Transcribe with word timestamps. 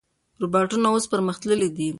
روباټونه 0.41 0.87
اوس 0.91 1.05
پرمختللي 1.13 1.69
دي. 1.77 1.89